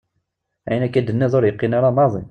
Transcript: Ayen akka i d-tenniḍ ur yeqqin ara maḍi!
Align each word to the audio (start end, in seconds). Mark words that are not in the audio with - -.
Ayen 0.67 0.85
akka 0.85 0.97
i 0.99 1.01
d-tenniḍ 1.03 1.33
ur 1.37 1.43
yeqqin 1.45 1.77
ara 1.77 1.95
maḍi! 1.97 2.19